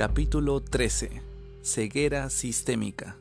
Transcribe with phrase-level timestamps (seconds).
[0.00, 1.20] Capítulo 13.
[1.62, 3.18] Ceguera sistémica.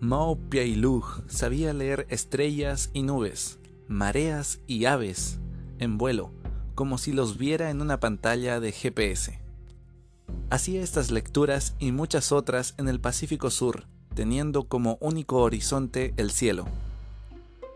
[0.00, 5.36] Mao Piailug sabía leer estrellas y nubes, mareas y aves
[5.78, 6.30] en vuelo,
[6.74, 9.40] como si los viera en una pantalla de GPS.
[10.48, 13.84] Hacía estas lecturas y muchas otras en el Pacífico Sur,
[14.14, 16.64] teniendo como único horizonte el cielo.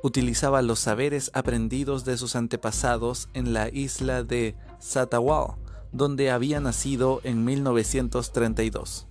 [0.02, 5.56] Utilizaba los saberes aprendidos de sus antepasados en la isla de Satawal,
[5.96, 9.06] donde había nacido en 1932.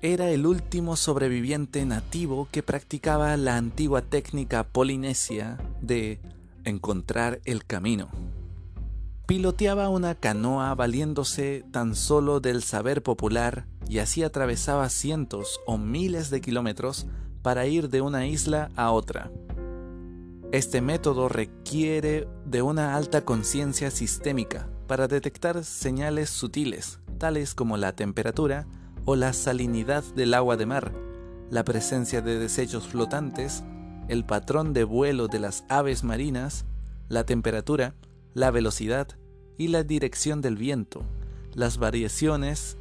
[0.00, 6.20] Era el último sobreviviente nativo que practicaba la antigua técnica polinesia de
[6.64, 8.08] encontrar el camino.
[9.26, 16.30] Piloteaba una canoa valiéndose tan solo del saber popular y así atravesaba cientos o miles
[16.30, 17.06] de kilómetros
[17.42, 19.30] para ir de una isla a otra.
[20.52, 27.92] Este método requiere de una alta conciencia sistémica para detectar señales sutiles, tales como la
[27.92, 28.66] temperatura
[29.04, 30.92] o la salinidad del agua de mar,
[31.50, 33.62] la presencia de desechos flotantes,
[34.08, 36.64] el patrón de vuelo de las aves marinas,
[37.08, 37.94] la temperatura,
[38.32, 39.08] la velocidad
[39.58, 41.02] y la dirección del viento,
[41.54, 42.78] las variaciones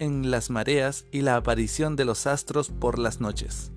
[0.00, 3.70] en las mareas y la aparición de los astros por las noches.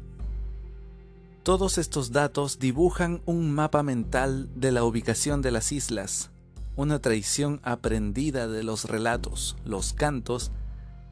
[1.43, 6.31] Todos estos datos dibujan un mapa mental de la ubicación de las islas,
[6.75, 10.51] una tradición aprendida de los relatos, los cantos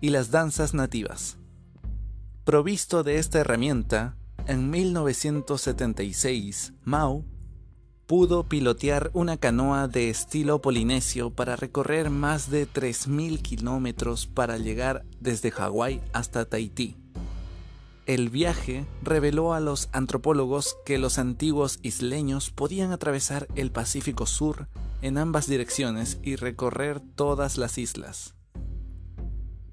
[0.02, 1.38] y las danzas nativas.
[2.44, 7.26] Provisto de esta herramienta, en 1976, Mao
[8.06, 15.04] pudo pilotear una canoa de estilo polinesio para recorrer más de 3.000 kilómetros para llegar
[15.20, 16.96] desde Hawái hasta Tahití.
[18.06, 24.70] El viaje reveló a los antropólogos que los antiguos isleños podían atravesar el Pacífico Sur
[25.02, 28.36] en ambas direcciones y recorrer todas las islas.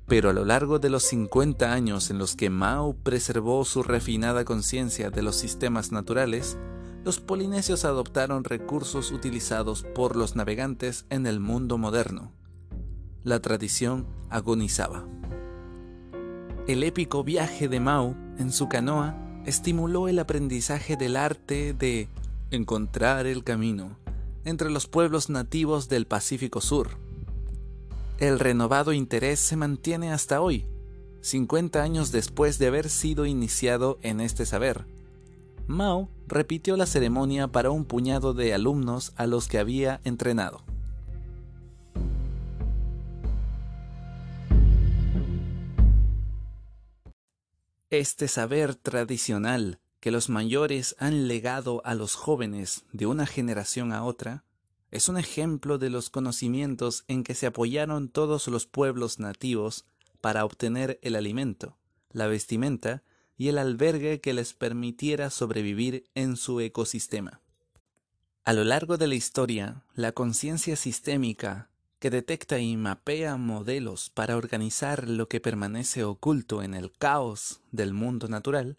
[0.06, 4.44] Pero a lo largo de los 50 años en los que Mao preservó su refinada
[4.44, 6.58] conciencia de los sistemas naturales,
[7.04, 12.32] los polinesios adoptaron recursos utilizados por los navegantes en el mundo moderno.
[13.22, 15.06] La tradición agonizaba.
[16.66, 22.08] El épico viaje de Mao en su canoa estimuló el aprendizaje del arte de
[22.50, 24.03] encontrar el camino
[24.44, 26.98] entre los pueblos nativos del Pacífico Sur.
[28.18, 30.66] El renovado interés se mantiene hasta hoy,
[31.22, 34.86] 50 años después de haber sido iniciado en este saber.
[35.66, 40.62] Mao repitió la ceremonia para un puñado de alumnos a los que había entrenado.
[47.90, 54.04] Este saber tradicional que los mayores han legado a los jóvenes de una generación a
[54.04, 54.44] otra
[54.90, 59.86] es un ejemplo de los conocimientos en que se apoyaron todos los pueblos nativos
[60.20, 61.78] para obtener el alimento,
[62.10, 63.02] la vestimenta
[63.38, 67.40] y el albergue que les permitiera sobrevivir en su ecosistema.
[68.44, 74.36] A lo largo de la historia, la conciencia sistémica, que detecta y mapea modelos para
[74.36, 78.76] organizar lo que permanece oculto en el caos del mundo natural,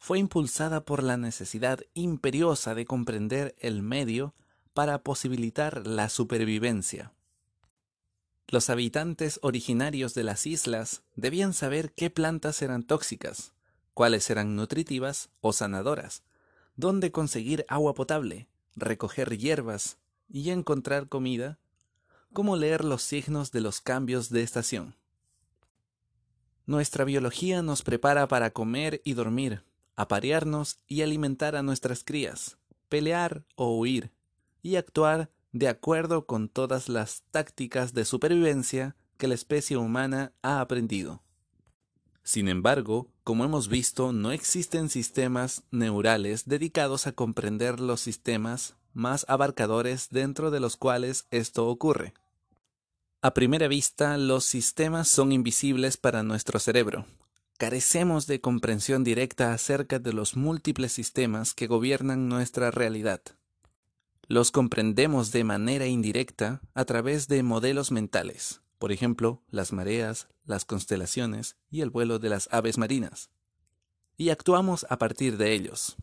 [0.00, 4.34] fue impulsada por la necesidad imperiosa de comprender el medio
[4.72, 7.12] para posibilitar la supervivencia.
[8.48, 13.52] Los habitantes originarios de las islas debían saber qué plantas eran tóxicas,
[13.92, 16.22] cuáles eran nutritivas o sanadoras,
[16.76, 19.98] dónde conseguir agua potable, recoger hierbas
[20.30, 21.58] y encontrar comida,
[22.32, 24.96] cómo leer los signos de los cambios de estación.
[26.64, 29.62] Nuestra biología nos prepara para comer y dormir,
[30.00, 34.12] aparearnos y alimentar a nuestras crías, pelear o huir,
[34.62, 40.60] y actuar de acuerdo con todas las tácticas de supervivencia que la especie humana ha
[40.60, 41.22] aprendido.
[42.22, 49.24] Sin embargo, como hemos visto, no existen sistemas neurales dedicados a comprender los sistemas más
[49.28, 52.14] abarcadores dentro de los cuales esto ocurre.
[53.22, 57.04] A primera vista, los sistemas son invisibles para nuestro cerebro.
[57.60, 63.20] Carecemos de comprensión directa acerca de los múltiples sistemas que gobiernan nuestra realidad.
[64.28, 70.64] Los comprendemos de manera indirecta a través de modelos mentales, por ejemplo, las mareas, las
[70.64, 73.28] constelaciones y el vuelo de las aves marinas,
[74.16, 75.96] y actuamos a partir de ellos.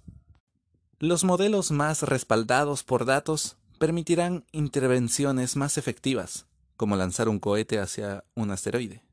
[1.00, 6.46] Los modelos más respaldados por datos permitirán intervenciones más efectivas,
[6.76, 9.04] como lanzar un cohete hacia un asteroide.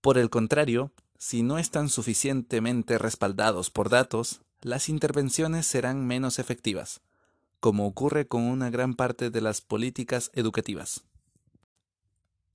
[0.00, 7.00] Por el contrario, si no están suficientemente respaldados por datos, las intervenciones serán menos efectivas,
[7.60, 11.04] como ocurre con una gran parte de las políticas educativas.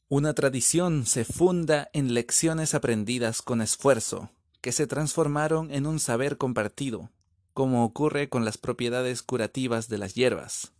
[0.07, 4.31] Una tradición se funda en lecciones aprendidas con esfuerzo,
[4.61, 7.09] que se transformaron en un saber compartido,
[7.53, 10.71] como ocurre con las propiedades curativas de las hierbas.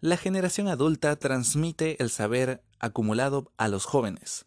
[0.00, 4.46] La generación adulta transmite el saber acumulado a los jóvenes.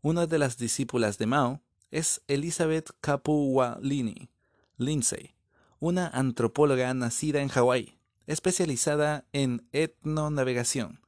[0.00, 4.30] Una de las discípulas de Mao es Elizabeth Kapuwalini
[4.76, 5.34] Lindsay,
[5.80, 11.00] una antropóloga nacida en Hawái, especializada en etnonavegación,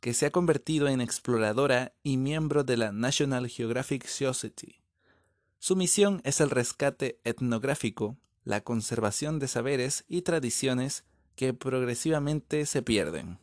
[0.00, 4.80] que se ha convertido en exploradora y miembro de la National Geographic Society.
[5.58, 11.04] Su misión es el rescate etnográfico, la conservación de saberes y tradiciones
[11.36, 13.38] que progresivamente se pierden.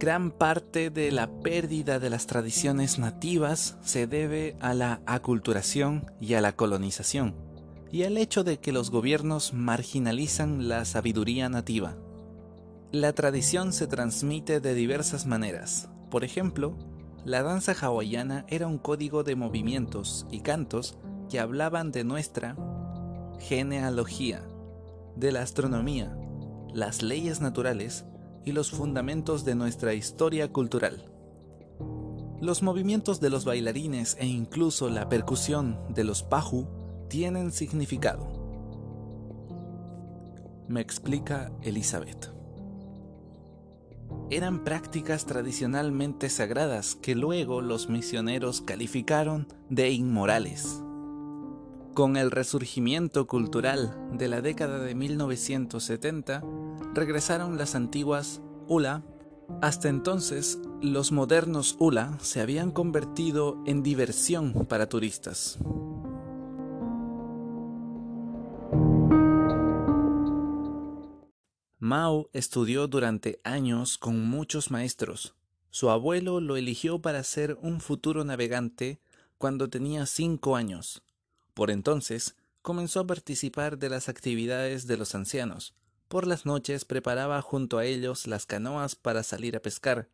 [0.00, 6.34] Gran parte de la pérdida de las tradiciones nativas se debe a la aculturación y
[6.34, 7.34] a la colonización,
[7.90, 11.96] y al hecho de que los gobiernos marginalizan la sabiduría nativa.
[12.92, 15.88] La tradición se transmite de diversas maneras.
[16.12, 16.76] Por ejemplo,
[17.24, 20.96] la danza hawaiana era un código de movimientos y cantos
[21.28, 22.56] que hablaban de nuestra
[23.40, 24.48] genealogía,
[25.16, 26.16] de la astronomía,
[26.72, 28.04] las leyes naturales
[28.48, 31.04] y los fundamentos de nuestra historia cultural.
[32.40, 36.66] Los movimientos de los bailarines e incluso la percusión de los paju
[37.10, 38.26] tienen significado.
[40.66, 42.32] Me explica Elizabeth.
[44.30, 50.82] Eran prácticas tradicionalmente sagradas que luego los misioneros calificaron de inmorales.
[51.92, 56.42] Con el resurgimiento cultural de la década de 1970,
[56.94, 59.02] regresaron las antiguas hula.
[59.62, 65.58] Hasta entonces, los modernos hula se habían convertido en diversión para turistas.
[71.78, 75.34] Mao estudió durante años con muchos maestros.
[75.70, 79.00] Su abuelo lo eligió para ser un futuro navegante
[79.38, 81.02] cuando tenía cinco años.
[81.54, 85.74] Por entonces, comenzó a participar de las actividades de los ancianos.
[86.08, 90.08] Por las noches preparaba junto a ellos las canoas para salir a pescar,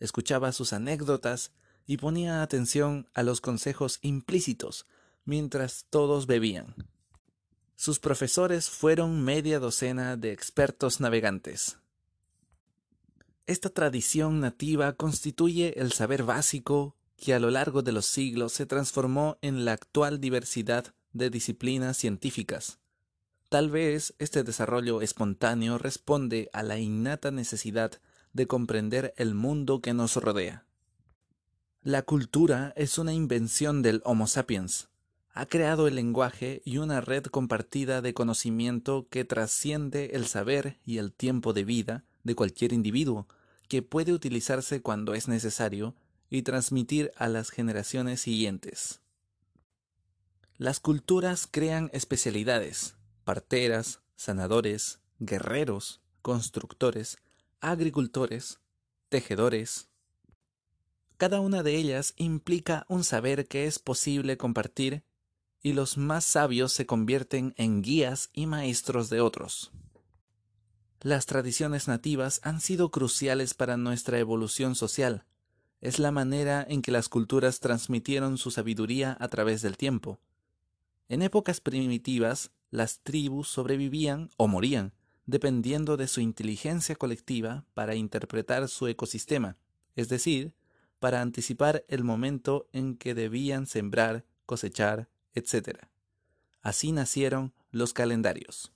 [0.00, 1.52] escuchaba sus anécdotas
[1.86, 4.86] y ponía atención a los consejos implícitos
[5.26, 6.74] mientras todos bebían.
[7.76, 11.78] Sus profesores fueron media docena de expertos navegantes.
[13.46, 18.64] Esta tradición nativa constituye el saber básico que a lo largo de los siglos se
[18.64, 22.78] transformó en la actual diversidad de disciplinas científicas.
[23.54, 28.00] Tal vez este desarrollo espontáneo responde a la innata necesidad
[28.32, 30.66] de comprender el mundo que nos rodea.
[31.80, 34.88] La cultura es una invención del Homo sapiens.
[35.34, 40.98] Ha creado el lenguaje y una red compartida de conocimiento que trasciende el saber y
[40.98, 43.28] el tiempo de vida de cualquier individuo,
[43.68, 45.94] que puede utilizarse cuando es necesario
[46.28, 49.00] y transmitir a las generaciones siguientes.
[50.56, 57.18] Las culturas crean especialidades, parteras, sanadores, guerreros, constructores,
[57.60, 58.60] agricultores,
[59.08, 59.88] tejedores.
[61.16, 65.04] Cada una de ellas implica un saber que es posible compartir
[65.62, 69.72] y los más sabios se convierten en guías y maestros de otros.
[71.00, 75.26] Las tradiciones nativas han sido cruciales para nuestra evolución social,
[75.84, 80.18] es la manera en que las culturas transmitieron su sabiduría a través del tiempo.
[81.08, 84.92] En épocas primitivas, las tribus sobrevivían o morían,
[85.26, 89.56] dependiendo de su inteligencia colectiva para interpretar su ecosistema,
[89.96, 90.54] es decir,
[90.98, 95.86] para anticipar el momento en que debían sembrar, cosechar, etc.
[96.62, 98.72] Así nacieron los calendarios.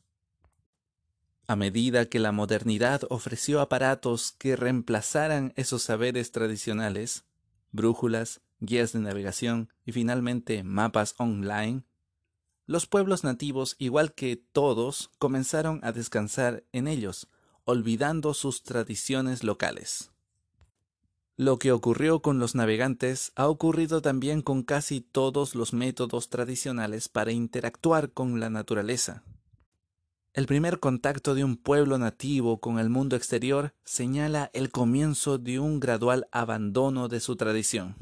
[1.47, 7.25] A medida que la modernidad ofreció aparatos que reemplazaran esos saberes tradicionales,
[7.73, 11.85] brújulas, guías de navegación y finalmente mapas online,
[12.68, 17.26] los pueblos nativos, igual que todos, comenzaron a descansar en ellos,
[17.64, 20.12] olvidando sus tradiciones locales.
[21.34, 27.08] Lo que ocurrió con los navegantes ha ocurrido también con casi todos los métodos tradicionales
[27.08, 29.25] para interactuar con la naturaleza.
[30.34, 35.58] El primer contacto de un pueblo nativo con el mundo exterior señala el comienzo de
[35.58, 37.96] un gradual abandono de su tradición.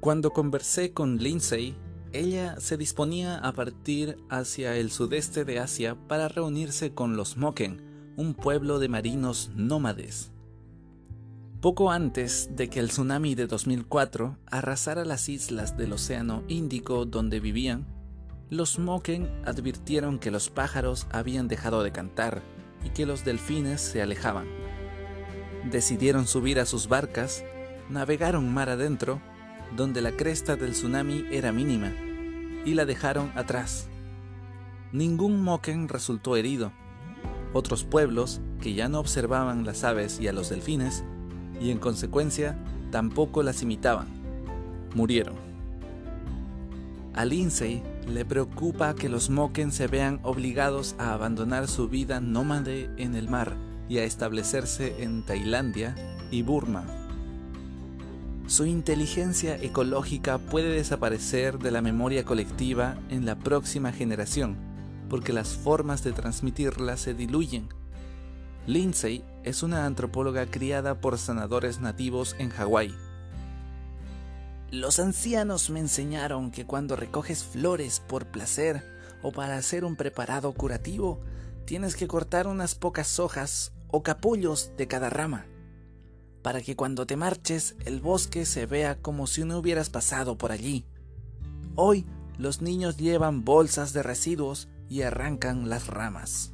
[0.00, 1.74] Cuando conversé con Lindsay,
[2.12, 8.14] ella se disponía a partir hacia el sudeste de Asia para reunirse con los Moken,
[8.16, 10.30] un pueblo de marinos nómades.
[11.60, 17.40] Poco antes de que el tsunami de 2004 arrasara las islas del Océano Índico donde
[17.40, 17.84] vivían,
[18.50, 22.42] Los Moken advirtieron que los pájaros habían dejado de cantar
[22.84, 24.46] y que los delfines se alejaban.
[25.68, 27.44] Decidieron subir a sus barcas,
[27.90, 29.20] navegaron mar adentro,
[29.76, 31.92] donde la cresta del tsunami era mínima,
[32.64, 33.88] y la dejaron atrás.
[34.92, 36.72] Ningún Moken resultó herido.
[37.52, 41.04] Otros pueblos, que ya no observaban las aves y a los delfines,
[41.60, 42.58] y en consecuencia
[42.90, 44.08] tampoco las imitaban,
[44.94, 45.34] murieron.
[47.14, 52.90] A Lindsay le preocupa que los Moken se vean obligados a abandonar su vida nómade
[52.96, 53.56] en el mar
[53.88, 55.94] y a establecerse en Tailandia
[56.30, 57.07] y Burma.
[58.48, 64.56] Su inteligencia ecológica puede desaparecer de la memoria colectiva en la próxima generación,
[65.08, 67.68] porque las formas de transmitirla se diluyen.
[68.66, 72.92] Lindsay es una antropóloga criada por sanadores nativos en Hawái
[74.70, 78.84] los ancianos me enseñaron que cuando recoges flores por placer
[79.22, 81.20] o para hacer un preparado curativo,
[81.64, 85.46] tienes que cortar unas pocas hojas o capullos de cada rama,
[86.42, 90.52] para que cuando te marches el bosque se vea como si no hubieras pasado por
[90.52, 90.84] allí.
[91.74, 92.06] Hoy
[92.38, 96.52] los niños llevan bolsas de residuos y arrancan las ramas.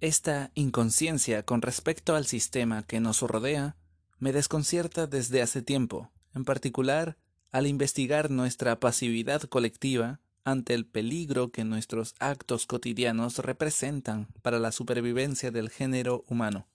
[0.00, 3.76] Esta inconsciencia con respecto al sistema que nos rodea
[4.18, 7.18] me desconcierta desde hace tiempo, en particular
[7.52, 14.72] al investigar nuestra pasividad colectiva ante el peligro que nuestros actos cotidianos representan para la
[14.72, 16.66] supervivencia del género humano.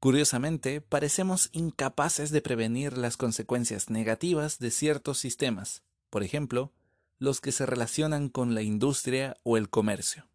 [0.00, 6.72] Curiosamente, parecemos incapaces de prevenir las consecuencias negativas de ciertos sistemas, por ejemplo,
[7.18, 10.26] los que se relacionan con la industria o el comercio.